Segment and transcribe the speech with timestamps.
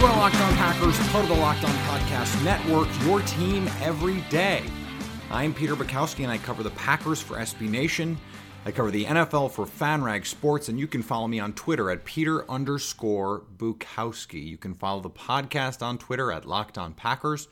[0.00, 4.22] You are Locked On Packers, part of the Locked On Podcast Network, your team every
[4.30, 4.62] day.
[5.30, 8.16] I'm Peter Bukowski, and I cover the Packers for SB Nation.
[8.64, 12.06] I cover the NFL for FanRag Sports, and you can follow me on Twitter at
[12.06, 14.42] Peter underscore Bukowski.
[14.42, 17.48] You can follow the podcast on Twitter at Locked On Packers,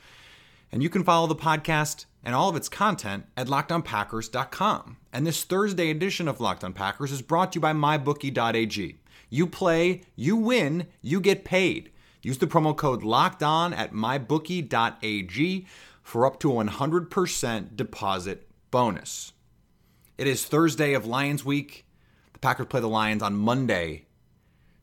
[0.72, 4.96] and you can follow the podcast and all of its content at LockedOnPackers.com.
[5.12, 8.96] And this Thursday edition of Locked On Packers is brought to you by MyBookie.ag.
[9.28, 11.90] You play, you win, you get paid.
[12.22, 15.66] Use the promo code locked on at mybookie.ag
[16.02, 19.32] for up to 100% deposit bonus.
[20.16, 21.86] It is Thursday of Lions week.
[22.32, 24.06] The Packers play the Lions on Monday.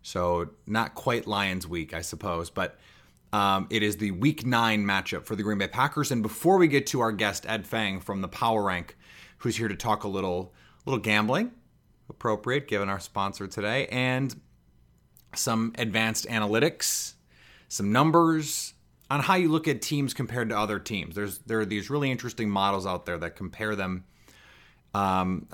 [0.02, 2.78] So, not quite Lions week, I suppose, but
[3.34, 6.12] um, it is the week nine matchup for the Green Bay Packers.
[6.12, 8.96] And before we get to our guest, Ed Feng from the Power Rank,
[9.40, 10.54] who's here to talk a little,
[10.86, 11.52] little gambling,
[12.08, 14.40] appropriate given our sponsor today, and
[15.34, 17.15] some advanced analytics
[17.68, 18.74] some numbers
[19.10, 21.16] on how you look at teams compared to other teams.
[21.16, 24.06] There's there are these really interesting models out there that compare them.
[24.94, 25.48] Um,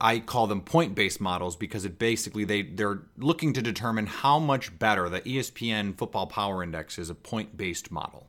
[0.00, 4.76] I call them point-based models because it basically they they're looking to determine how much
[4.78, 8.26] better the ESPN Football Power Index is a point-based model,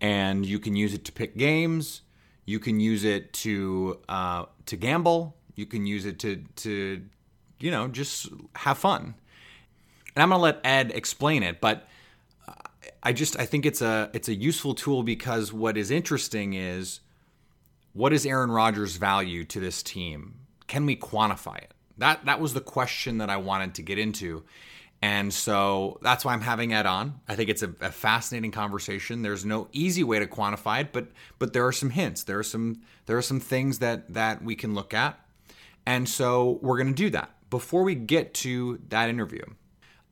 [0.00, 2.02] and you can use it to pick games.
[2.44, 5.36] You can use it to uh, to gamble.
[5.54, 7.02] You can use it to to
[7.60, 9.14] you know just have fun.
[10.14, 11.86] And I'm going to let Ed explain it, but
[13.02, 17.00] I just I think it's a it's a useful tool because what is interesting is
[17.92, 20.34] what is Aaron Rodgers' value to this team?
[20.68, 21.72] Can we quantify it?
[21.98, 24.44] That that was the question that I wanted to get into.
[25.04, 27.20] And so that's why I'm having Ed on.
[27.26, 29.22] I think it's a, a, fascinating conversation.
[29.22, 31.08] There's no easy way to quantify it, but
[31.40, 32.22] but there are some hints.
[32.22, 35.18] There are some there are some things that that we can look at.
[35.84, 37.30] And so we're going to do that.
[37.50, 39.42] Before we get to that interview,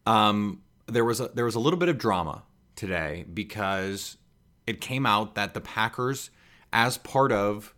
[0.07, 2.43] um, there was a, there was a little bit of drama
[2.77, 4.17] today because
[4.67, 6.31] it came out that the Packers,
[6.73, 7.75] as part of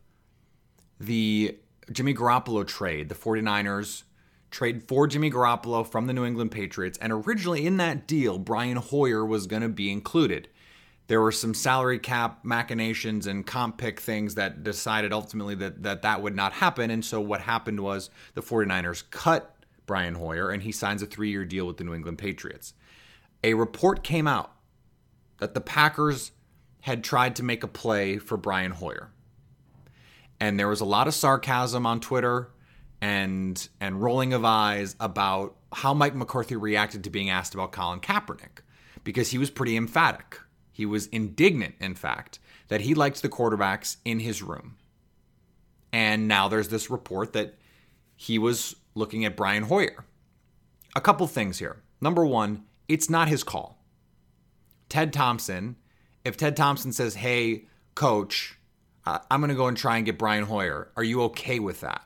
[1.00, 1.56] the
[1.90, 4.04] Jimmy Garoppolo trade, the 49ers
[4.50, 8.76] trade for Jimmy Garoppolo from the New England Patriots, and originally in that deal, Brian
[8.76, 10.48] Hoyer was going to be included.
[11.08, 16.02] There were some salary cap machinations and comp pick things that decided ultimately that that,
[16.02, 16.90] that would not happen.
[16.90, 19.51] And so what happened was the 49ers cut
[19.92, 22.72] Brian Hoyer, and he signs a three year deal with the New England Patriots.
[23.44, 24.50] A report came out
[25.36, 26.32] that the Packers
[26.80, 29.10] had tried to make a play for Brian Hoyer.
[30.40, 32.48] And there was a lot of sarcasm on Twitter
[33.02, 38.00] and and rolling of eyes about how Mike McCarthy reacted to being asked about Colin
[38.00, 38.62] Kaepernick
[39.04, 40.40] because he was pretty emphatic.
[40.72, 42.38] He was indignant, in fact,
[42.68, 44.78] that he liked the quarterbacks in his room.
[45.92, 47.56] And now there's this report that
[48.16, 50.04] he was looking at Brian Hoyer.
[50.94, 51.82] A couple things here.
[52.00, 53.82] Number one, it's not his call.
[54.88, 55.76] Ted Thompson,
[56.24, 58.58] if Ted Thompson says, hey, coach,
[59.06, 61.80] uh, I'm going to go and try and get Brian Hoyer, are you okay with
[61.80, 62.02] that?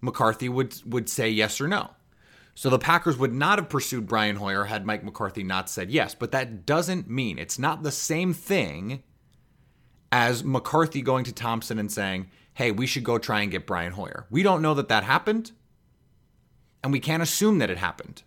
[0.00, 1.90] McCarthy would, would say yes or no.
[2.54, 6.14] So the Packers would not have pursued Brian Hoyer had Mike McCarthy not said yes.
[6.14, 9.02] But that doesn't mean it's not the same thing
[10.10, 13.92] as McCarthy going to Thompson and saying, hey, we should go try and get Brian
[13.92, 14.26] Hoyer.
[14.30, 15.52] We don't know that that happened
[16.82, 18.22] and we can't assume that it happened.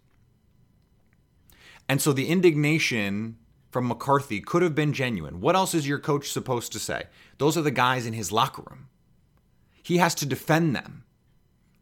[1.88, 3.38] And so the indignation
[3.70, 5.42] from McCarthy could have been genuine.
[5.42, 7.04] What else is your coach supposed to say?
[7.38, 8.88] Those are the guys in his locker room.
[9.84, 11.04] He has to defend them.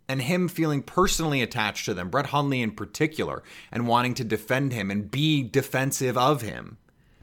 [0.08, 4.74] And him feeling personally attached to them, Brett Hundley in particular, and wanting to defend
[4.74, 6.78] him and be defensive of him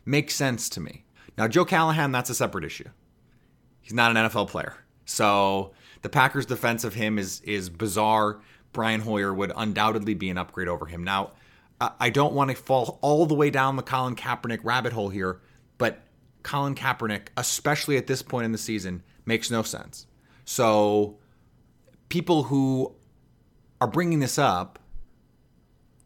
[0.05, 1.05] makes sense to me.
[1.37, 2.89] Now, Joe Callahan, that's a separate issue.
[3.81, 4.77] He's not an NFL player.
[5.05, 5.73] So
[6.03, 8.41] the Packers' defense of him is is bizarre.
[8.77, 11.03] Brian Hoyer would undoubtedly be an upgrade over him.
[11.03, 11.31] Now,
[11.81, 15.41] I don't want to fall all the way down the Colin Kaepernick rabbit hole here,
[15.79, 16.03] but
[16.43, 20.07] Colin Kaepernick, especially at this point in the season, makes no sense.
[20.45, 21.17] So,
[22.11, 22.95] people who
[23.81, 24.79] are bringing this up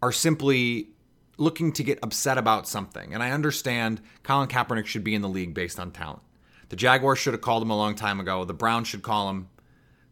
[0.01, 0.91] are simply
[1.39, 3.13] looking to get upset about something.
[3.13, 6.23] And I understand Colin Kaepernick should be in the league based on talent.
[6.69, 8.45] The Jaguars should have called him a long time ago.
[8.45, 9.49] The Browns should call him.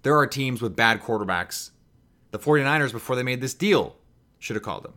[0.03, 1.71] There are teams with bad quarterbacks
[2.31, 3.97] the 49ers, before they made this deal,
[4.39, 4.95] should have called him.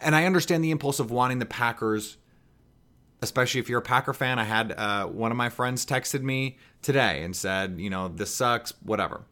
[0.00, 2.18] And I understand the impulse of wanting the Packers
[3.22, 4.38] especially if you're a Packer fan.
[4.38, 8.34] I had uh, one of my friends texted me today and said, you know, this
[8.34, 9.22] sucks, whatever.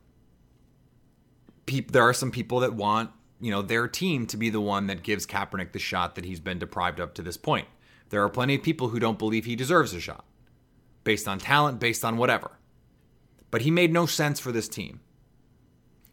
[1.66, 3.10] There are some people that want,
[3.40, 6.40] you know, their team to be the one that gives Kaepernick the shot that he's
[6.40, 7.66] been deprived of to this point.
[8.08, 10.24] There are plenty of people who don't believe he deserves a shot
[11.04, 12.52] based on talent, based on whatever.
[13.50, 15.00] But he made no sense for this team.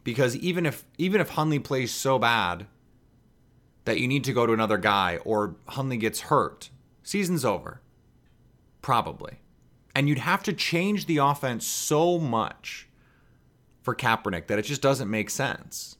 [0.08, 2.66] Because even if even if Hundley plays so bad
[3.84, 6.70] that you need to go to another guy or Hundley gets hurt,
[7.04, 7.82] season's over.
[8.82, 9.42] Probably.
[9.94, 12.88] And you'd have to change the offense so much
[13.82, 15.98] for Kaepernick that it just doesn't make sense.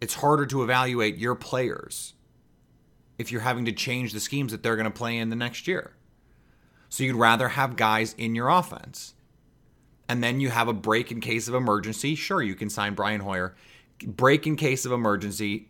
[0.00, 2.14] It's harder to evaluate your players
[3.18, 5.68] if you're having to change the schemes that they're going to play in the next
[5.68, 5.92] year.
[6.88, 9.12] So you'd rather have guys in your offense.
[10.08, 12.14] And then you have a break in case of emergency.
[12.14, 13.54] Sure, you can sign Brian Hoyer.
[14.04, 15.68] Break in case of emergency.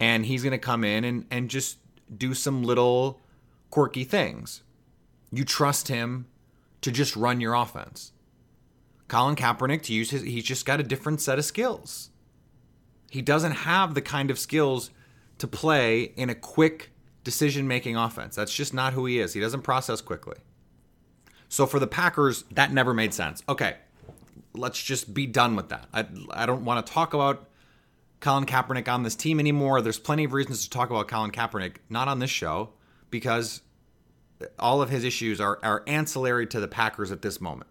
[0.00, 1.78] And he's going to come in and, and just
[2.14, 3.20] do some little
[3.70, 4.62] quirky things.
[5.30, 6.26] You trust him
[6.80, 8.12] to just run your offense.
[9.08, 12.10] Colin Kaepernick, to use his, he's just got a different set of skills.
[13.10, 14.90] He doesn't have the kind of skills
[15.38, 16.90] to play in a quick
[17.22, 18.34] decision making offense.
[18.34, 19.32] That's just not who he is.
[19.32, 20.36] He doesn't process quickly.
[21.48, 23.42] So for the Packers, that never made sense.
[23.48, 23.76] Okay,
[24.54, 25.88] let's just be done with that.
[25.92, 27.48] I, I don't want to talk about
[28.20, 29.80] Colin Kaepernick on this team anymore.
[29.80, 32.70] There's plenty of reasons to talk about Colin Kaepernick, not on this show,
[33.10, 33.62] because
[34.58, 37.70] all of his issues are, are ancillary to the Packers at this moment.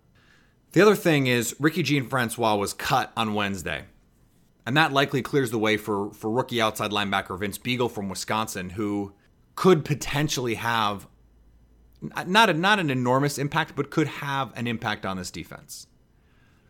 [0.72, 3.86] The other thing is Ricky Jean Francois was cut on Wednesday.
[4.66, 8.72] And that likely clears the way for, for rookie outside linebacker Vince Biegel from Wisconsin,
[8.72, 9.14] who
[9.56, 11.08] could potentially have
[12.28, 15.88] not a, not an enormous impact, but could have an impact on this defense.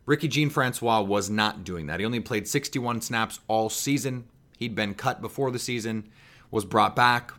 [0.05, 1.99] Ricky Jean Francois was not doing that.
[1.99, 4.25] He only played 61 snaps all season.
[4.57, 6.09] He'd been cut before the season,
[6.51, 7.33] was brought back.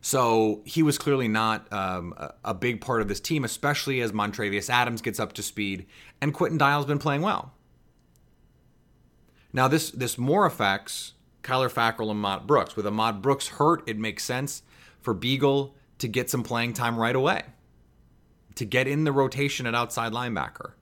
[0.00, 2.14] So he was clearly not um,
[2.44, 5.86] a big part of this team, especially as Montravius Adams gets up to speed
[6.20, 7.52] and Quinton Dial's been playing well.
[9.52, 11.12] Now this this more affects
[11.42, 12.74] Kyler Fackrell and Ahmad Brooks.
[12.74, 14.62] With Ahmad Brooks hurt, it makes sense
[15.00, 15.72] for Biegel
[16.02, 17.42] to get some playing time right away,
[18.56, 20.72] to get in the rotation at outside linebacker.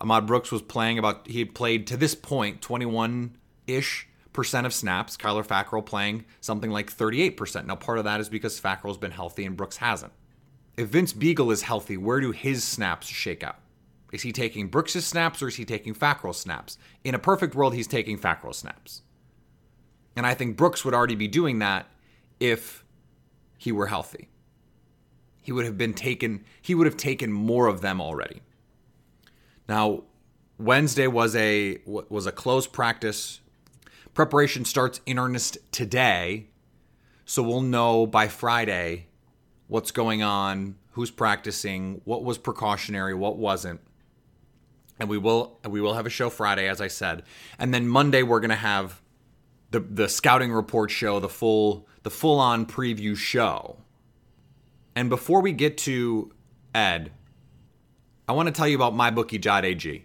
[0.00, 3.36] Ahmad Brooks was playing about, he had played to this point 21
[3.68, 5.16] ish percent of snaps.
[5.16, 7.64] Kyler Fackrell playing something like 38%.
[7.64, 10.12] Now, part of that is because Fackrell's been healthy and Brooks hasn't.
[10.76, 13.60] If Vince Biegel is healthy, where do his snaps shake out?
[14.12, 16.76] Is he taking Brooks' snaps or is he taking Fackrell's snaps?
[17.04, 19.02] In a perfect world, he's taking Fackrell's snaps.
[20.16, 21.86] And I think Brooks would already be doing that
[22.40, 22.84] if
[23.60, 24.30] he were healthy.
[25.42, 28.42] He would have been taken he would have taken more of them already.
[29.68, 30.04] Now,
[30.58, 33.40] Wednesday was a was a closed practice.
[34.12, 36.48] Preparation starts in earnest today,
[37.24, 39.06] so we'll know by Friday
[39.68, 43.80] what's going on, who's practicing, what was precautionary, what wasn't.
[44.98, 47.22] And we will we will have a show Friday as I said.
[47.58, 49.00] And then Monday we're going to have
[49.70, 53.78] the the scouting report show, the full the full on preview show.
[54.94, 56.32] And before we get to
[56.74, 57.12] Ed,
[58.28, 60.04] I want to tell you about mybookie.ag.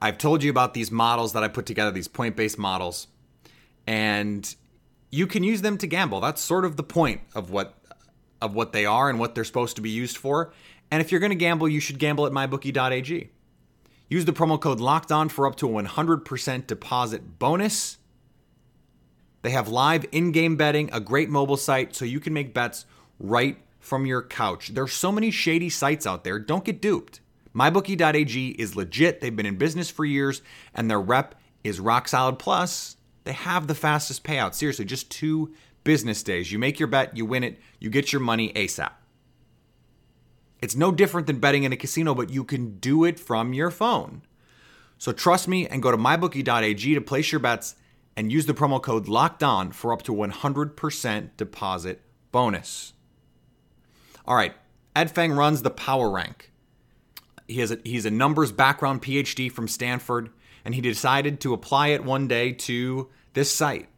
[0.00, 3.08] I've told you about these models that I put together, these point based models,
[3.86, 4.54] and
[5.10, 6.20] you can use them to gamble.
[6.20, 7.78] That's sort of the point of what
[8.40, 10.52] of what they are and what they're supposed to be used for.
[10.90, 13.30] And if you're going to gamble, you should gamble at mybookie.ag.
[14.08, 17.98] Use the promo code locked on for up to a 100% deposit bonus.
[19.42, 22.84] They have live in game betting, a great mobile site so you can make bets
[23.18, 24.68] right from your couch.
[24.68, 26.38] There's so many shady sites out there.
[26.38, 27.20] Don't get duped.
[27.54, 29.20] MyBookie.ag is legit.
[29.20, 30.42] They've been in business for years
[30.74, 32.38] and their rep is rock solid.
[32.38, 34.54] Plus, they have the fastest payout.
[34.54, 35.52] Seriously, just two
[35.84, 36.50] business days.
[36.50, 38.92] You make your bet, you win it, you get your money ASAP.
[40.60, 43.70] It's no different than betting in a casino, but you can do it from your
[43.70, 44.22] phone.
[44.96, 47.74] So trust me and go to mybookie.ag to place your bets
[48.16, 52.00] and use the promo code locked on for up to 100% deposit
[52.30, 52.92] bonus.
[54.32, 54.54] All right,
[54.96, 56.52] Ed Feng runs the power rank.
[57.46, 60.30] He has a, he's a numbers background PhD from Stanford,
[60.64, 63.90] and he decided to apply it one day to this site.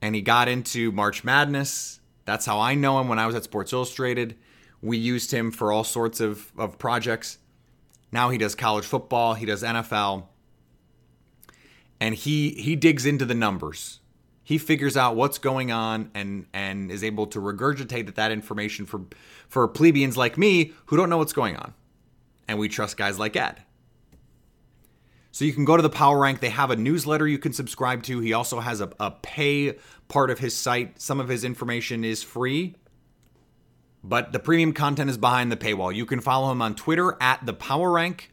[0.00, 2.00] And he got into March Madness.
[2.24, 4.34] That's how I know him when I was at Sports Illustrated.
[4.80, 7.36] We used him for all sorts of, of projects.
[8.12, 10.24] Now he does college football, he does NFL.
[12.00, 14.00] And he he digs into the numbers.
[14.52, 19.06] He figures out what's going on and and is able to regurgitate that, information for
[19.48, 21.72] for plebeians like me who don't know what's going on.
[22.46, 23.62] And we trust guys like Ed.
[25.30, 26.40] So you can go to the Power Rank.
[26.40, 28.20] They have a newsletter you can subscribe to.
[28.20, 29.78] He also has a, a pay
[30.08, 31.00] part of his site.
[31.00, 32.76] Some of his information is free,
[34.04, 35.94] but the premium content is behind the paywall.
[35.94, 38.30] You can follow him on Twitter at the Power Rank.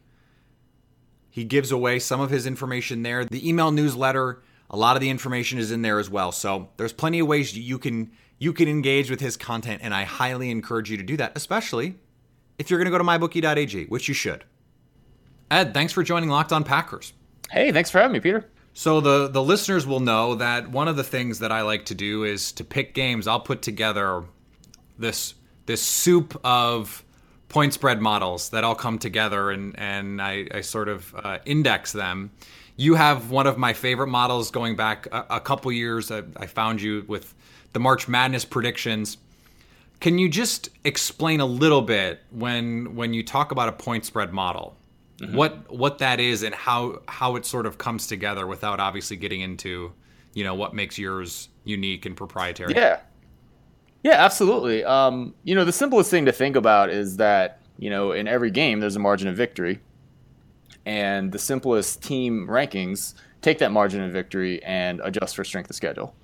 [1.30, 3.24] He gives away some of his information there.
[3.24, 6.32] The email newsletter, a lot of the information is in there as well.
[6.32, 10.04] So there's plenty of ways you can you can engage with his content, and I
[10.04, 11.96] highly encourage you to do that, especially
[12.58, 14.44] if you're going to go to mybookie.ag, which you should.
[15.50, 17.12] Ed, thanks for joining Locked On Packers.
[17.50, 18.48] Hey, thanks for having me, Peter.
[18.72, 21.94] So the the listeners will know that one of the things that I like to
[21.94, 23.26] do is to pick games.
[23.26, 24.24] I'll put together
[24.98, 25.34] this
[25.66, 27.04] this soup of
[27.48, 31.92] point spread models that all come together and and I, I sort of uh, index
[31.92, 32.30] them.
[32.80, 36.10] You have one of my favorite models going back a, a couple years.
[36.10, 37.34] I, I found you with
[37.74, 39.18] the March Madness predictions.
[40.00, 44.32] Can you just explain a little bit when when you talk about a point spread
[44.32, 44.78] model?
[45.18, 45.36] Mm-hmm.
[45.36, 49.42] What what that is and how how it sort of comes together without obviously getting
[49.42, 49.92] into,
[50.32, 52.72] you know, what makes yours unique and proprietary.
[52.74, 53.00] Yeah.
[54.02, 54.84] Yeah, absolutely.
[54.84, 58.50] Um, you know, the simplest thing to think about is that, you know, in every
[58.50, 59.80] game there's a margin of victory.
[60.86, 65.76] And the simplest team rankings take that margin of victory and adjust for strength of
[65.76, 66.14] schedule.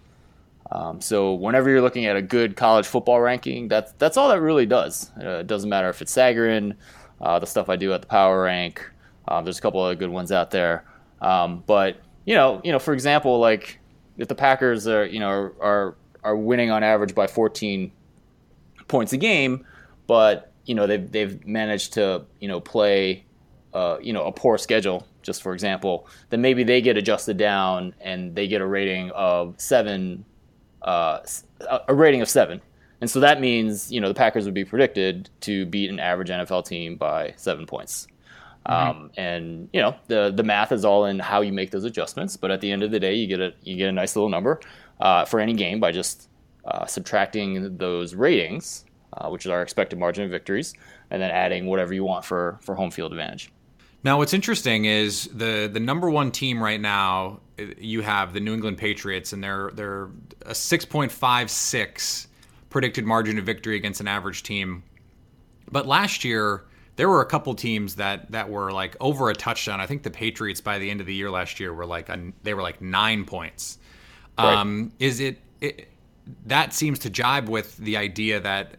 [0.72, 4.40] Um, so whenever you're looking at a good college football ranking, that's that's all that
[4.40, 5.10] really does.
[5.20, 6.74] Uh, it doesn't matter if it's Sagarin,
[7.20, 8.90] uh, the stuff I do at the Power Rank.
[9.28, 10.84] Uh, there's a couple of good ones out there,
[11.20, 13.78] um, but you know, you know, for example, like
[14.18, 15.94] if the Packers are you know are
[16.24, 17.92] are winning on average by 14
[18.88, 19.64] points a game,
[20.06, 23.24] but you know they've they've managed to you know play
[23.74, 27.94] uh, you know a poor schedule, just for example, then maybe they get adjusted down
[28.00, 30.24] and they get a rating of seven
[30.82, 31.20] uh,
[31.88, 32.60] a rating of seven.
[33.00, 36.30] And so that means, you know, the Packers would be predicted to beat an average
[36.30, 38.06] NFL team by seven points.
[38.66, 38.90] Mm-hmm.
[38.90, 42.36] Um, and you know the the math is all in how you make those adjustments.
[42.36, 44.28] But at the end of the day, you get a you get a nice little
[44.28, 44.60] number
[45.00, 46.28] uh, for any game by just
[46.64, 50.74] uh, subtracting those ratings, uh, which is our expected margin of victories,
[51.10, 53.52] and then adding whatever you want for for home field advantage.
[54.06, 57.40] Now, what's interesting is the the number one team right now.
[57.76, 60.10] You have the New England Patriots, and they're they're
[60.42, 62.28] a six point five six
[62.70, 64.84] predicted margin of victory against an average team.
[65.72, 66.62] But last year,
[66.94, 69.80] there were a couple teams that that were like over a touchdown.
[69.80, 72.32] I think the Patriots by the end of the year last year were like a,
[72.44, 73.76] they were like nine points.
[74.38, 74.54] Right.
[74.54, 75.88] Um, is it, it
[76.46, 78.76] that seems to jibe with the idea that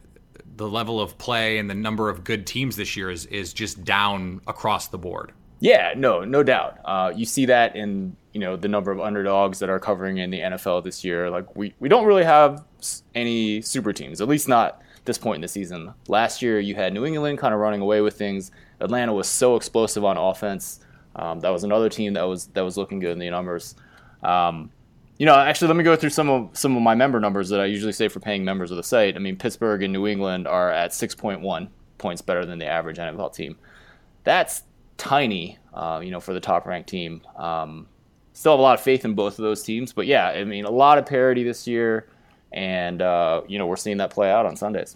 [0.58, 3.84] the level of play and the number of good teams this year is is just
[3.84, 5.32] down across the board.
[5.60, 6.80] Yeah, no, no doubt.
[6.86, 10.30] Uh, you see that in you know the number of underdogs that are covering in
[10.30, 11.30] the NFL this year.
[11.30, 12.64] Like we we don't really have
[13.16, 15.94] any super teams, at least not this point in the season.
[16.08, 18.52] Last year, you had New England kind of running away with things.
[18.80, 20.82] Atlanta was so explosive on offense.
[21.16, 23.76] Um, that was another team that was that was looking good in the numbers.
[24.22, 24.70] Um,
[25.18, 27.60] you know, actually, let me go through some of some of my member numbers that
[27.60, 29.16] I usually say for paying members of the site.
[29.16, 33.34] I mean, Pittsburgh and New England are at 6.1 points better than the average NFL
[33.34, 33.58] team.
[34.24, 34.64] That's
[34.98, 37.22] tiny, uh, you know, for the top ranked team.
[37.36, 37.88] Um,
[38.34, 40.66] still have a lot of faith in both of those teams, but yeah, I mean,
[40.66, 42.08] a lot of parity this year,
[42.52, 44.96] and uh, you know, we're seeing that play out on Sundays.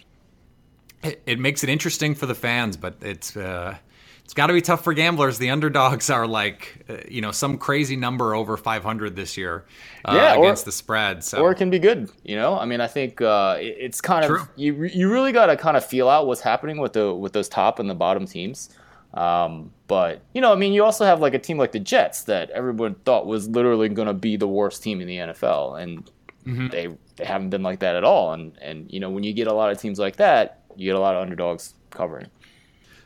[1.02, 3.36] It, it makes it interesting for the fans, but it's.
[3.36, 3.76] Uh
[4.24, 5.38] it's got to be tough for gamblers.
[5.38, 9.64] The underdogs are like, uh, you know, some crazy number over 500 this year
[10.04, 11.22] uh, yeah, against the spread.
[11.24, 11.42] So.
[11.42, 12.10] Or it can be good.
[12.22, 14.40] You know, I mean, I think uh, it's kind True.
[14.40, 14.84] of you.
[14.84, 17.78] You really got to kind of feel out what's happening with the with those top
[17.78, 18.70] and the bottom teams.
[19.14, 22.22] Um, but you know, I mean, you also have like a team like the Jets
[22.24, 26.10] that everyone thought was literally going to be the worst team in the NFL, and
[26.46, 26.68] mm-hmm.
[26.68, 28.32] they they haven't been like that at all.
[28.32, 30.96] And and you know, when you get a lot of teams like that, you get
[30.96, 32.28] a lot of underdogs covering.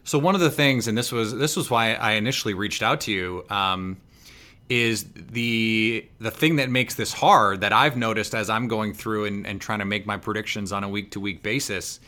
[0.07, 3.01] So one of the things, and this was this was why I initially reached out
[3.03, 3.97] to you, um,
[4.69, 9.25] is the the thing that makes this hard that I've noticed as I'm going through
[9.25, 11.99] and, and trying to make my predictions on a week to week basis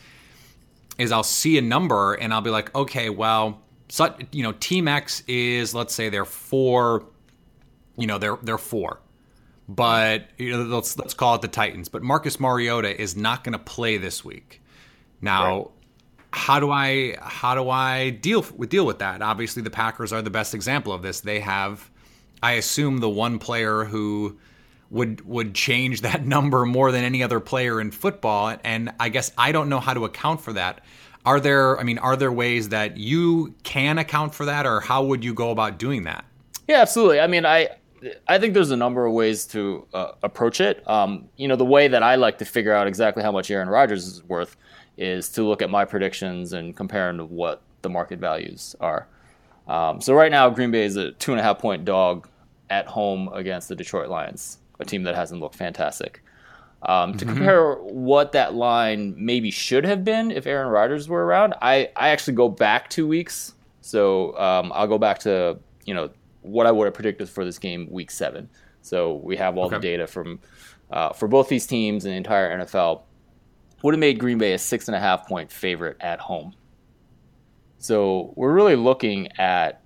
[0.97, 4.87] is I'll see a number and I'll be like, okay, well, so, you know, Team
[4.87, 7.05] X is let's say they're four,
[7.97, 9.01] you know, they're they're four,
[9.69, 11.89] but you know, let's let's call it the Titans.
[11.89, 14.63] But Marcus Mariota is not going to play this week.
[15.21, 15.67] Now, right
[16.39, 19.21] how do I how do I deal with deal with that?
[19.21, 21.21] Obviously, the Packers are the best example of this.
[21.21, 21.91] They have,
[22.43, 24.39] I assume, the one player who
[24.91, 29.33] would would change that number more than any other player in football, and I guess
[29.37, 30.81] I don't know how to account for that.
[31.27, 31.79] Are there?
[31.79, 35.35] I mean, are there ways that you can account for that, or how would you
[35.35, 36.25] go about doing that?
[36.69, 37.19] Yeah, absolutely.
[37.19, 37.69] I mean, I
[38.29, 40.89] I think there's a number of ways to uh, approach it.
[40.89, 43.69] Um, you know, the way that I like to figure out exactly how much Aaron
[43.69, 44.57] Rodgers is worth
[44.99, 49.07] is to look at my predictions and compare them to what the market values are.
[49.69, 52.29] Um, so right now, Green Bay is a two and a half point dog
[52.69, 56.23] at home against the Detroit Lions, a team that hasn't looked fantastic.
[56.83, 61.55] Um, to compare what that line maybe should have been if Aaron Rodgers were around,
[61.61, 63.55] I, I actually go back two weeks.
[63.81, 66.11] So um, I'll go back to you know
[66.43, 68.49] what I would have predicted for this game week seven.
[68.83, 70.41] So we have all the data from
[70.91, 73.03] uh, for both these teams and the entire NFL.
[73.83, 76.55] Would have made Green Bay a six and a half point favorite at home.
[77.79, 79.83] So we're really looking at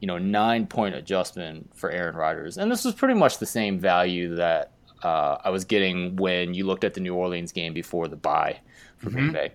[0.00, 3.78] you know nine point adjustment for Aaron Rodgers, and this was pretty much the same
[3.78, 8.08] value that uh, I was getting when you looked at the New Orleans game before
[8.08, 8.58] the bye
[8.96, 9.52] for Green Bay.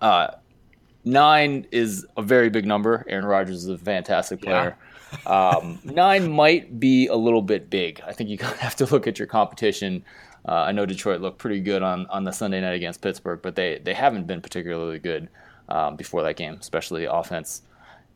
[0.00, 0.28] Uh,
[1.04, 3.04] nine is a very big number.
[3.08, 4.76] Aaron Rodgers is a fantastic player.
[5.26, 8.00] Um, nine might be a little bit big.
[8.06, 10.04] I think you have to look at your competition.
[10.46, 13.56] Uh, I know Detroit looked pretty good on, on the Sunday night against Pittsburgh, but
[13.56, 15.28] they, they haven't been particularly good
[15.68, 17.62] um, before that game, especially offense.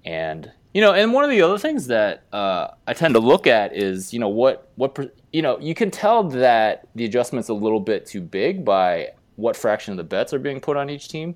[0.05, 3.47] And you know, and one of the other things that uh, I tend to look
[3.47, 4.97] at is you know what what
[5.33, 9.57] you know you can tell that the adjustment's a little bit too big by what
[9.57, 11.35] fraction of the bets are being put on each team.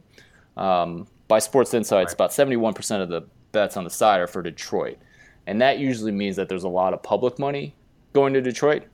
[0.56, 3.22] Um, by Sports Insights, about seventy one percent of the
[3.52, 4.98] bets on the side are for Detroit,
[5.46, 7.74] and that usually means that there's a lot of public money
[8.12, 8.84] going to Detroit.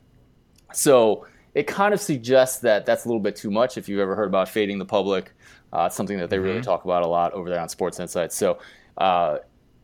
[0.72, 3.78] So it kind of suggests that that's a little bit too much.
[3.78, 5.32] If you've ever heard about fading the public,
[5.72, 8.36] uh, it's something that they really talk about a lot over there on Sports Insights.
[8.36, 8.58] So
[8.96, 9.38] uh,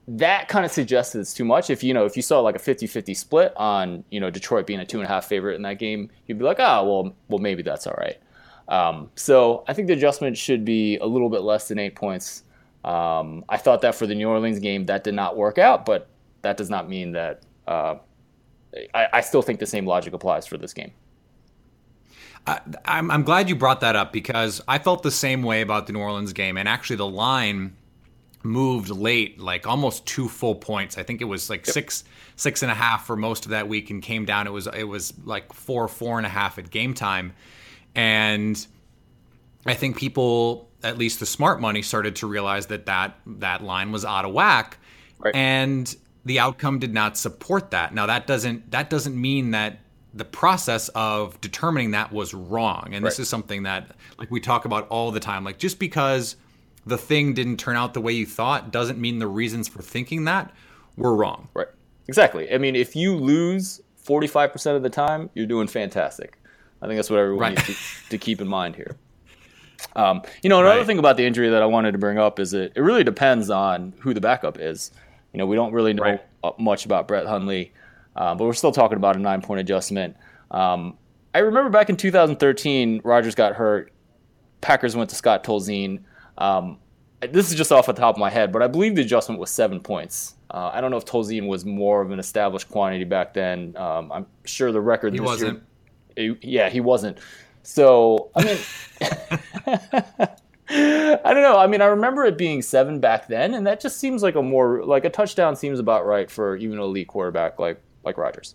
[0.06, 1.70] that kind of suggests that it's too much.
[1.70, 4.80] If you know, if you saw like a 50-50 split on you know Detroit being
[4.80, 7.38] a two and a half favorite in that game, you'd be like, ah, well, well,
[7.38, 8.18] maybe that's all right.
[8.68, 12.44] Um, so I think the adjustment should be a little bit less than eight points.
[12.84, 16.08] Um, I thought that for the New Orleans game, that did not work out, but
[16.42, 17.42] that does not mean that.
[17.66, 17.96] Uh,
[18.92, 20.92] I, I still think the same logic applies for this game.
[22.46, 25.86] I, I'm, I'm glad you brought that up because I felt the same way about
[25.86, 27.76] the New Orleans game, and actually the line
[28.42, 30.98] moved late, like almost two full points.
[30.98, 32.04] I think it was like six
[32.36, 34.46] six and a half for most of that week, and came down.
[34.46, 37.32] It was it was like four four and a half at game time,
[37.94, 38.66] and
[39.66, 43.92] I think people, at least the smart money, started to realize that that that line
[43.92, 44.76] was out of whack,
[45.18, 45.34] Right.
[45.34, 45.94] and
[46.26, 47.94] the outcome did not support that.
[47.94, 49.78] Now that doesn't that doesn't mean that
[50.16, 54.64] the process of determining that was wrong, and this is something that like we talk
[54.64, 55.42] about all the time.
[55.44, 56.36] Like just because
[56.86, 60.24] the thing didn't turn out the way you thought doesn't mean the reasons for thinking
[60.24, 60.52] that
[60.96, 61.48] were wrong.
[61.54, 61.66] Right.
[62.06, 62.52] Exactly.
[62.52, 66.38] I mean, if you lose 45% of the time, you're doing fantastic.
[66.82, 67.66] I think that's what everyone Right.
[67.66, 67.66] needs
[68.04, 68.96] to, to keep in mind here.
[69.96, 70.86] Um, you know, another Right.
[70.86, 73.48] thing about the injury that I wanted to bring up is it, it really depends
[73.50, 74.90] on who the backup is.
[75.32, 76.20] You know, we don't really know Right.
[76.58, 77.72] much about Brett Hundley,
[78.16, 80.16] uh, but we're still talking about a nine point adjustment.
[80.50, 80.96] Um,
[81.34, 83.92] I remember back in 2013, Rodgers got hurt.
[84.60, 86.00] Packers went to Scott Tolzien.
[86.38, 86.78] Um,
[87.20, 89.50] this is just off the top of my head, but I believe the adjustment was
[89.50, 90.34] seven points.
[90.50, 93.74] Uh, I don't know if Tolzien was more of an established quantity back then.
[93.76, 95.62] Um, I'm sure the record He wasn't.
[96.16, 97.18] year, he- yeah, he wasn't.
[97.62, 98.58] So I mean,
[100.68, 101.58] I don't know.
[101.58, 104.42] I mean, I remember it being seven back then, and that just seems like a
[104.42, 108.54] more like a touchdown seems about right for even an elite quarterback like like Rodgers.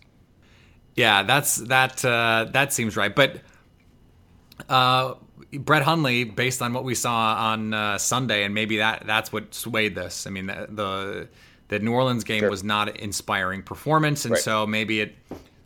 [0.96, 2.04] Yeah, that's that.
[2.04, 3.14] Uh, that seems right.
[3.14, 3.40] But
[4.68, 5.14] uh,
[5.52, 9.54] Brett Hundley, based on what we saw on uh, Sunday, and maybe that that's what
[9.54, 10.26] swayed this.
[10.26, 11.28] I mean, the the,
[11.68, 12.50] the New Orleans game Sure.
[12.50, 14.42] was not an inspiring performance, and Right.
[14.42, 15.14] so maybe it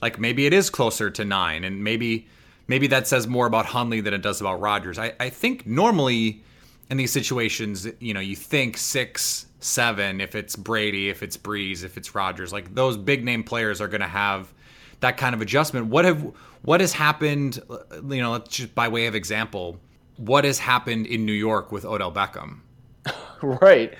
[0.03, 2.29] like maybe it is closer to nine, and maybe
[2.68, 4.99] maybe that says more about Hundley than it does about Rodgers.
[4.99, 6.42] I, I think normally
[6.90, 11.85] in these situations, you know, you think six, seven, if it's Brady, if it's Brees,
[11.85, 14.53] if it's Rodgers, like those big name players are going to have
[15.00, 15.87] that kind of adjustment.
[15.87, 17.61] What have what has happened?
[17.92, 19.79] You know, let's just by way of example,
[20.16, 22.59] what has happened in New York with Odell Beckham?
[23.42, 23.92] Right.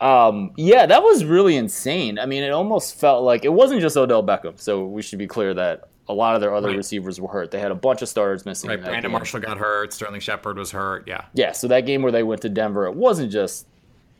[0.00, 2.18] Um, yeah, that was really insane.
[2.18, 4.56] I mean, it almost felt like it wasn't just Odell Beckham.
[4.60, 6.76] So we should be clear that a lot of their other Right.
[6.76, 7.50] receivers were hurt.
[7.50, 8.70] They had a bunch of starters missing.
[8.70, 9.10] Right, Brandon game.
[9.12, 11.08] Marshall got hurt, Sterling Shepard was hurt.
[11.08, 13.66] Yeah, Yeah, so that game where they went to Denver, it wasn't just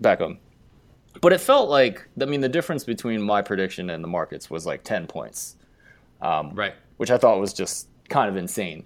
[0.03, 0.39] Beckham.
[1.21, 4.67] But it felt like, I mean, the difference between my prediction and the markets was
[4.67, 5.57] like 10 points,
[6.55, 6.75] right.
[6.97, 8.85] which I thought was just kind of insane.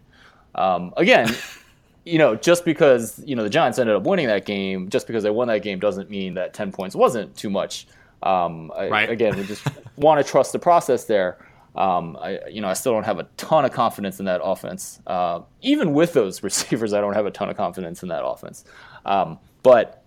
[0.54, 1.34] Um, again,
[2.04, 5.22] you know, just because, you know, the Giants ended up winning that game, just because
[5.22, 7.86] they won that game doesn't mean that 10 points wasn't too much.
[8.22, 9.10] Um, I, Right.
[9.10, 11.38] Again, we just want to trust the process there.
[11.76, 15.00] Um, I, you know, I still don't have a ton of confidence in that offense.
[15.06, 18.64] Uh, even with those receivers, I don't have a ton of confidence in that offense.
[19.04, 19.97] Um, but,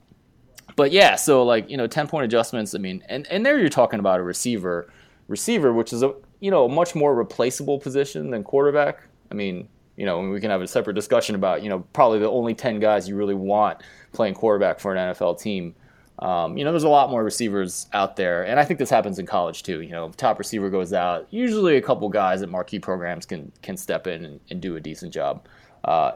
[0.76, 2.76] but yeah, so like you know, ten point adjustments.
[2.76, 4.92] I mean, and and there you're talking about a receiver,
[5.28, 9.00] receiver, which is a you know a much more replaceable position than quarterback.
[9.32, 12.30] I mean, you know, we can have a separate discussion about you know probably the
[12.30, 13.82] only ten guys you really want
[14.14, 15.76] playing quarterback for an NFL team.
[16.20, 19.18] Um, you know, there's a lot more receivers out there, and I think this happens
[19.18, 19.82] in college too.
[19.82, 23.76] You know, top receiver goes out, usually a couple guys at marquee programs can can
[23.76, 25.48] step in and, and do a decent job.
[25.84, 26.12] Uh,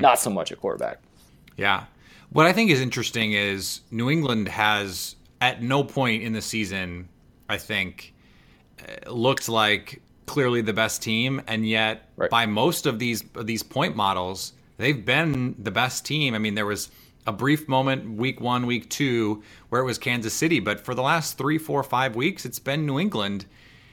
[0.00, 0.98] Not so much at quarterback.
[1.56, 1.84] Yeah.
[2.32, 7.08] What I think is interesting is New England has at no point in the season,
[7.48, 8.14] I think,
[8.80, 12.30] uh, looked like clearly the best team, and yet Right.
[12.30, 16.34] by most of these these point models, they've been the best team.
[16.34, 16.90] I mean, there was
[17.26, 21.02] a brief moment week one, week two, where it was Kansas City, but for the
[21.02, 23.44] last three, four, five weeks, it's been New England.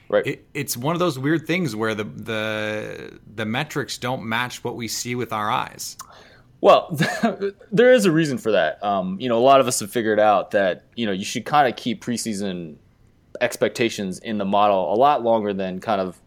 [0.08, 0.26] Right.
[0.26, 4.76] It, it's one of those weird things where the the the metrics don't match what
[4.76, 5.96] we see with our eyes.
[6.60, 6.98] Well,
[7.72, 8.82] there is a reason for that.
[8.82, 11.44] Um, you know, a lot of us have figured out that you know you should
[11.44, 12.76] kind of keep preseason
[13.40, 16.20] expectations in the model a lot longer than kind of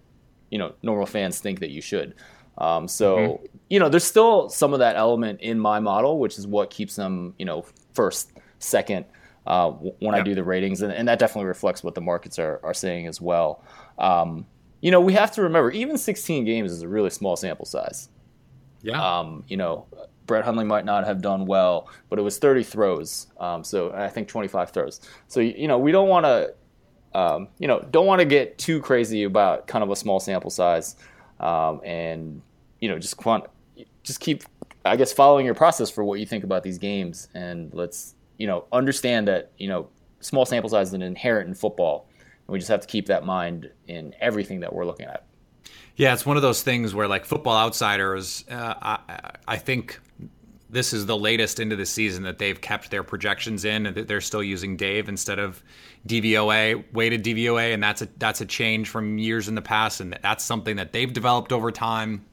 [0.50, 2.16] you know normal fans think that you should.
[2.58, 6.48] Um, so you know, there's still some of that element in my model, which is
[6.48, 9.06] what keeps them you know first, second
[9.48, 12.60] uh, when I do the ratings, and, and that definitely reflects what the markets are
[12.64, 13.64] are saying as well.
[13.98, 14.46] Um,
[14.82, 18.10] you know, we have to remember even 16 games is a really small sample size.
[18.82, 19.00] Yeah.
[19.02, 19.86] Um, you know,
[20.26, 23.28] Brett Hundley might not have done well, but it was 30 throws.
[23.40, 25.02] Um, so I think 25 throws.
[25.28, 26.54] So you know, we don't want to,
[27.18, 30.50] um, you know, don't want to get too crazy about kind of a small sample
[30.50, 30.96] size,
[31.40, 32.42] um, and
[32.80, 33.48] you know, just quant-
[34.04, 34.44] just keep,
[34.86, 38.48] I guess, following your process for what you think about these games, and let's you
[38.48, 39.90] know understand that you know
[40.22, 43.26] small sample size is an inherent in football, and we just have to keep that
[43.26, 45.26] mind in everything that we're looking at.
[45.96, 50.00] Yeah, it's one of those things where, like, Football Outsiders, uh, I, I think
[50.70, 54.08] this is the latest into the season that they've kept their projections in, and that
[54.08, 55.62] they're still using DAVE instead of
[56.08, 60.18] DVOA, weighted DVOA, and that's a that's a change from years in the past, and
[60.24, 62.26] that's something that they've developed over time.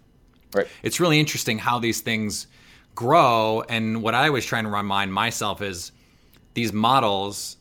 [0.55, 0.67] Right.
[0.83, 2.47] It's really interesting how these things
[2.95, 5.93] grow, and what I was trying to remind myself is
[6.55, 7.57] these models,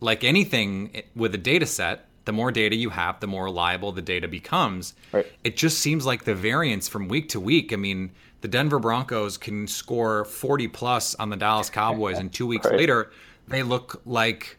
[0.00, 4.02] like anything with a data set, the more data you have, the more reliable the
[4.02, 4.92] data becomes.
[5.12, 5.26] Right.
[5.44, 7.72] It just seems like the variance from week to week.
[7.72, 8.10] I mean,
[8.42, 12.76] the Denver Broncos can score 40 plus on the Dallas Cowboys, and two weeks Right.
[12.76, 13.10] later,
[13.48, 14.58] they look like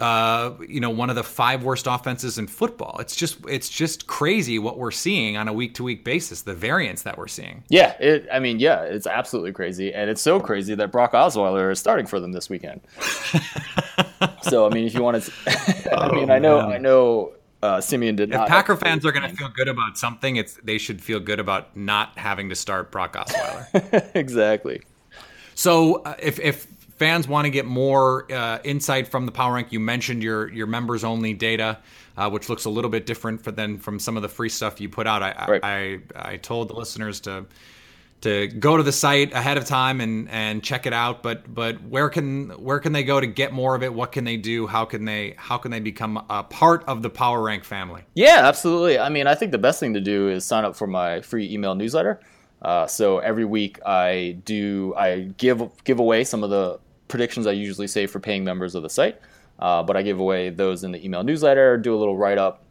[0.00, 2.98] uh, you know one of the five worst offenses in football.
[3.00, 6.42] It's just it's just crazy what we're seeing on a week to week basis.
[6.42, 7.64] The variance that we're seeing.
[7.68, 11.72] Yeah, it, I mean, yeah, it's absolutely crazy, and it's so crazy that Brock Osweiler
[11.72, 12.80] is starting for them this weekend.
[14.42, 15.32] so, I mean, if you want to,
[15.96, 18.48] I mean, I know, I know, uh, Simeon did If not.
[18.48, 21.76] Packer fans are going to feel good about something, it's they should feel good about
[21.76, 24.10] not having to start Brock Osweiler.
[24.14, 24.82] exactly.
[25.54, 26.66] So uh, if if
[26.98, 30.68] fans want to get more uh, insight from the Power Rank, you mentioned your your
[30.68, 31.78] members only data,
[32.16, 34.80] uh, which looks a little bit different for, than from some of the free stuff
[34.80, 35.22] you put out.
[35.22, 35.64] I, Right.
[35.64, 37.44] I I I told the listeners to
[38.20, 41.22] to go to the site ahead of time and and check it out.
[41.22, 43.92] But but where can where can they go to get more of it?
[43.92, 44.66] What can they do?
[44.66, 48.02] How can they how can they become a part of the Power Rank family?
[48.14, 48.98] Yeah, absolutely.
[48.98, 51.52] I mean, I think the best thing to do is sign up for my free
[51.52, 52.20] email newsletter.
[52.60, 57.52] Uh, so every week I do I give give away some of the predictions I
[57.52, 59.20] usually say for paying members of the site,
[59.58, 61.76] uh, but I give away those in the email newsletter.
[61.76, 62.64] Do a little write up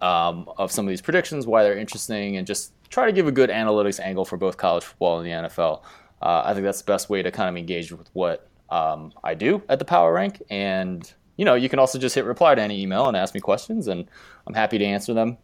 [0.00, 3.32] um, of some of these predictions, why they're interesting, and just try to give a
[3.32, 5.82] good analytics angle for both college football and the NFL.
[6.22, 9.34] Uh, I think that's the best way to kind of engage with what um, I
[9.34, 10.42] do at the Power Rank.
[10.50, 13.40] And, you know, you can also just hit reply to any email and ask me
[13.40, 14.08] questions, and
[14.46, 15.38] I'm happy to answer them.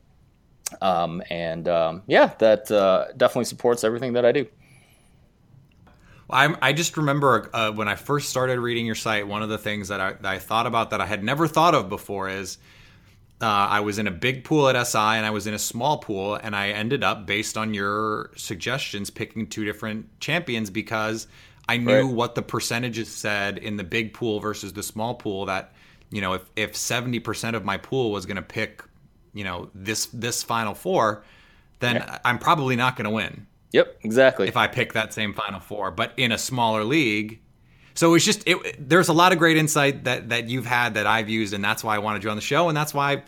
[0.81, 4.47] Um, and um, yeah, that uh, definitely supports everything that I do.
[6.31, 9.59] I, I just remember uh, when I first started reading your site, one of the
[9.59, 12.57] things that I, that I thought about that I had never thought of before is
[13.43, 15.99] uh, I was in a big pool at SI and I was in a small
[15.99, 21.27] pool, and I ended up, based on your suggestions, picking two different champions because
[21.69, 22.15] I knew Right.
[22.15, 25.47] what the percentages said in the big pool versus the small pool.
[25.47, 25.73] That
[26.11, 28.83] you know, if if seventy percent of my pool was going to pick,
[29.35, 31.25] you know, this this final four,
[31.81, 32.19] then Yeah.
[32.25, 34.49] I'm probably not going to win Yep, exactly.
[34.49, 37.41] if I pick that same Final Four, but in a smaller league.
[37.95, 41.07] So it's just it, there's a lot of great insight that that you've had that
[41.07, 43.23] I've used, and that's why I wanted you on the show, and that's why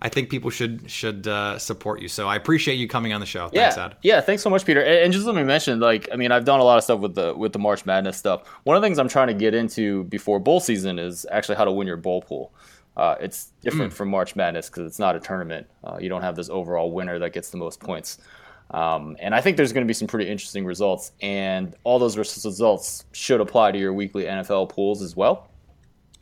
[0.00, 2.08] I think people should should uh, support you.
[2.08, 3.50] So I appreciate you coming on the show.
[3.52, 3.96] yeah, Thanks, Ed.
[4.02, 4.20] yeah.
[4.20, 4.80] Thanks so much, Peter.
[4.80, 7.00] And, and just let me mention, like, I mean, I've done a lot of stuff
[7.00, 8.46] with the with the March Madness stuff.
[8.64, 11.64] One of the things I'm trying to get into before bowl season is actually how
[11.64, 12.52] to win your bowl pool.
[12.96, 15.68] Uh, it's different from March Madness because it's not a tournament.
[15.84, 18.18] Uh, you don't have this overall winner that gets the most points.
[18.70, 22.18] Um, and I think there's going to be some pretty interesting results, and all those
[22.18, 25.48] results should apply to your weekly NFL pools as well.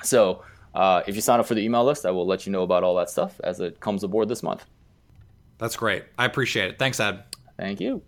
[0.02, 2.62] So uh, if you sign up for the email list, I will let you know
[2.62, 4.64] about all that stuff as it comes aboard this month.
[5.59, 6.04] That's great.
[6.18, 6.78] I appreciate it.
[6.78, 7.24] Thanks, Ed.
[7.59, 8.02] Thank you.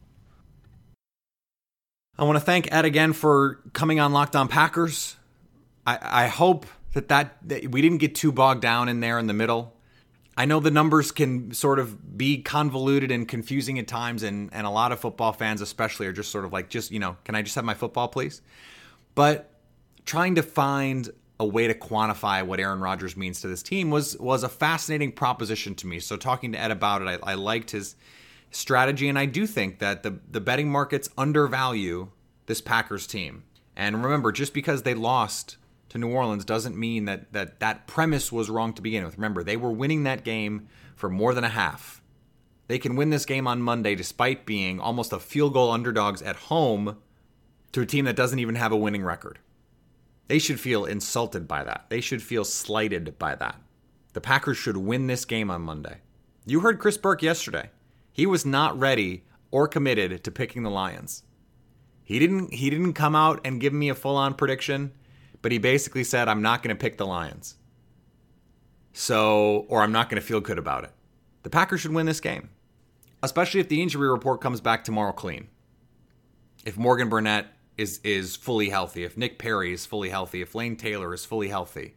[2.19, 5.17] I want to thank Ed again for coming on Locked On Packers.
[5.87, 9.27] I, I hope that, that that we didn't get too bogged down in there in
[9.29, 9.73] the middle.
[10.39, 14.69] I know the numbers can sort of be convoluted and confusing at times, and, and
[14.69, 17.35] a lot of football fans, especially, are just sort of like, just, you know, can
[17.35, 18.41] I just have my football, please?
[19.17, 19.51] But
[20.05, 24.17] trying to find a way to quantify what Aaron Rodgers means to this team was
[24.19, 25.99] was a fascinating proposition to me.
[25.99, 27.97] So talking to Ed about it, I, I liked his
[28.53, 32.11] strategy, and I do think that the the betting markets undervalue
[32.47, 33.43] this Packers team.
[33.75, 35.57] And remember, just because they lost
[35.91, 39.17] to New Orleans doesn't mean that that that premise was wrong to begin with.
[39.17, 42.03] Remember, they were winning that game for more than a half.
[42.67, 46.37] They can win this game on Monday despite being almost a field goal underdogs at
[46.37, 46.99] home
[47.73, 49.39] to a team that doesn't even have a winning record.
[50.27, 51.87] They should feel insulted by that.
[51.89, 53.57] They should feel slighted by that.
[54.13, 55.99] The Packers should win this game on Monday.
[56.45, 57.71] You heard Chris Burke yesterday.
[58.13, 61.23] He was not ready or committed to picking the Lions.
[62.05, 64.93] He didn't he didn't come out and give me a full-on prediction,
[65.43, 67.57] but he basically said I'm not going to pick the Lions.
[68.93, 70.91] So, or I'm not going to feel good about it.
[71.43, 72.51] The Packers should win this game,
[73.23, 75.49] especially if the injury report comes back tomorrow clean.
[76.65, 77.47] If Morgan Burnett
[77.77, 81.49] is is fully healthy, if Nick Perry is fully healthy, if Lane Taylor is fully
[81.49, 81.95] healthy,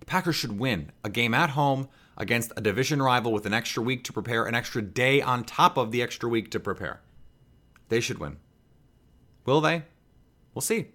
[0.00, 3.82] the Packers should win a game at home against a division rival with an extra
[3.82, 7.00] week to prepare, an extra day on top of the extra week to prepare.
[7.88, 8.38] They should win.
[9.46, 9.84] Will they?
[10.52, 10.88] We'll see.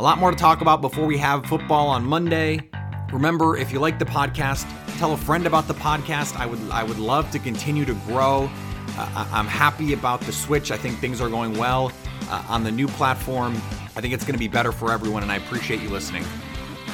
[0.00, 2.70] A lot more to talk about before we have football on Monday.
[3.12, 4.66] Remember, if you like the podcast,
[4.98, 6.40] tell a friend about the podcast.
[6.40, 8.50] I would I would love to continue to grow.
[8.96, 10.70] Uh, I'm happy about the switch.
[10.70, 11.92] I think things are going well
[12.30, 13.56] uh, on the new platform.
[13.94, 16.24] I think it's going to be better for everyone, and I appreciate you listening.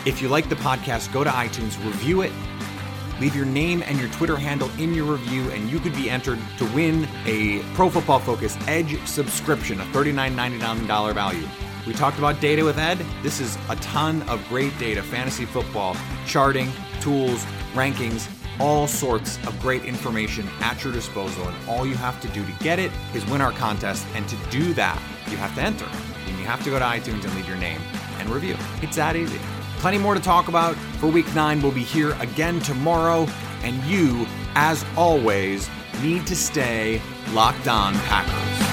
[0.05, 2.33] If you like the podcast, go to iTunes, review it,
[3.21, 6.41] leave your name and your Twitter handle in your review, and you could be entered
[6.59, 11.47] to win a Pro Football Focus Edge subscription, a $39.99 value.
[11.87, 12.99] We talked about data with Ed.
[13.23, 15.97] This is a ton of great data fantasy football,
[16.27, 16.71] charting,
[17.01, 17.45] tools,
[17.75, 21.47] rankings, all sorts of great information at your disposal.
[21.47, 24.05] And all you have to do to get it is win our contest.
[24.15, 25.87] And to do that, you have to enter.
[26.27, 27.81] And you have to go to iTunes and leave your name
[28.19, 28.57] and review.
[28.83, 29.39] It's that easy.
[29.79, 31.63] Plenty more to talk about for week nine.
[31.63, 33.29] We'll be here again tomorrow.
[33.63, 35.71] And you, as always,
[36.03, 37.01] need to stay
[37.33, 38.66] locked on Packers.